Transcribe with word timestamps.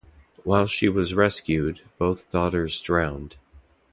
While 0.43 0.65
she 0.65 0.89
was 0.89 1.13
rescued, 1.13 1.81
both 1.99 2.31
daughters 2.31 2.79
drowned. 2.79 3.35